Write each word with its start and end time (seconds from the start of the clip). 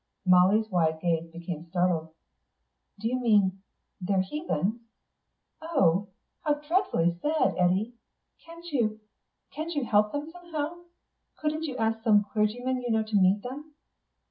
Molly's 0.25 0.67
wide 0.71 0.99
gaze 0.99 1.29
became 1.31 1.67
startled. 1.69 2.15
"Do 2.99 3.07
you 3.07 3.19
mean 3.19 3.61
they're 4.01 4.21
heathens? 4.23 4.81
Oh, 5.61 6.09
how 6.43 6.55
dreadfully 6.55 7.19
sad, 7.21 7.53
Eddy. 7.55 7.93
Can't 8.43 8.65
you... 8.65 8.99
can't 9.51 9.75
you 9.75 9.85
help 9.85 10.11
them 10.11 10.31
somehow? 10.31 10.85
Couldn't 11.37 11.65
you 11.65 11.77
ask 11.77 12.01
some 12.01 12.23
clergyman 12.23 12.81
you 12.81 12.89
know 12.89 13.03
to 13.03 13.15
meet 13.15 13.43
them?" 13.43 13.75